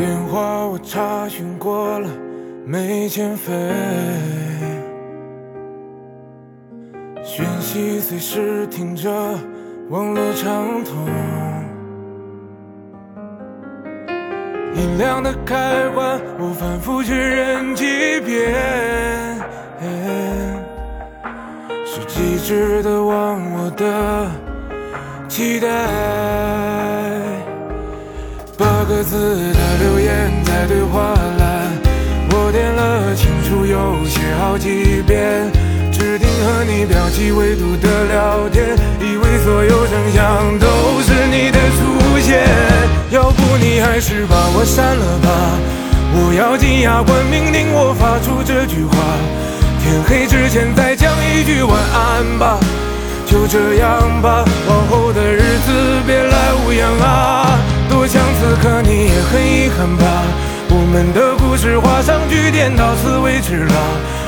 [0.00, 2.08] 电话我查询过了，
[2.64, 3.52] 没欠费。
[7.22, 9.10] 讯息随时听着，
[9.90, 11.06] 网络畅通。
[14.74, 17.84] 音量的开关，我反复确认几
[18.22, 18.54] 遍。
[21.84, 24.30] 是机智的忘我的
[25.28, 26.59] 期待。
[29.02, 31.72] 字的留言在对话栏，
[32.32, 35.50] 我点了清楚又写好几遍，
[35.90, 40.66] 指定和你标记未读的聊天，以为所有声响都
[41.02, 42.46] 是你的出现。
[43.10, 45.28] 要不你还是把我删了吧，
[46.12, 48.94] 我咬紧牙关命令我发出这句话，
[49.82, 52.58] 天黑之前再讲一句晚安吧，
[53.26, 54.44] 就这样吧，
[59.80, 60.04] 看吧，
[60.68, 63.74] 我们的故事画上句点，到此为止了。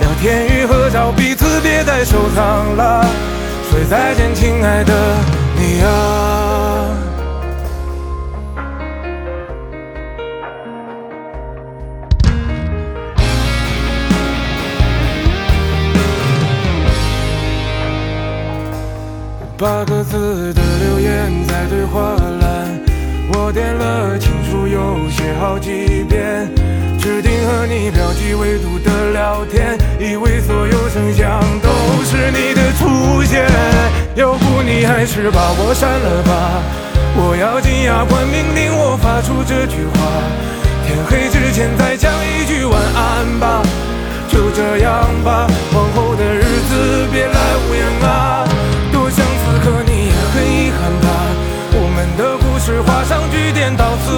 [0.00, 3.04] 聊天与合照彼此别再收藏了，
[3.68, 4.94] 说再见，亲爱的
[5.58, 6.96] 你啊。
[19.58, 22.83] 八个字的留言在对话栏。
[23.32, 26.48] 我点了清楚又写好几遍，
[26.98, 31.68] 指定和你标记未读的聊天，以为所有声响都
[32.04, 33.46] 是你的出现。
[34.14, 36.62] 要不你还是把我删了吧，
[37.16, 39.98] 我咬紧牙关命令我发出这句话，
[40.86, 43.62] 天黑之前再讲一句晚安吧，
[44.28, 45.48] 就这样吧，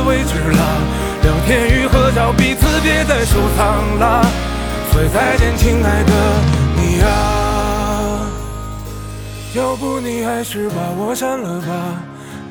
[0.05, 0.63] 为止了。
[1.23, 4.25] 聊天与合照彼此别再收藏了，
[4.93, 6.13] 所以再见，亲爱的
[6.77, 7.07] 你啊。
[9.55, 11.67] 要不你还是把我删了吧，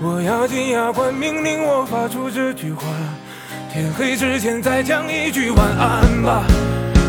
[0.02, 2.84] 我咬紧牙关命令我发出这句话，
[3.72, 6.44] 天黑之前再讲一句晚安吧，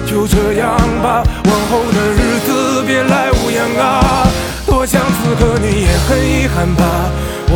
[0.07, 4.29] 就这样吧，往后的日子别来无恙啊。
[4.67, 6.85] 多想此刻你也很遗憾吧，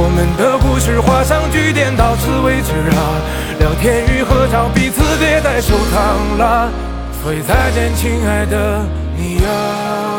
[0.02, 3.20] 我们的故事画上句点，到此为止啊。
[3.58, 6.70] 聊天与合照彼此别再收藏了，
[7.22, 8.82] 所以再见，亲爱的
[9.14, 10.09] 你啊。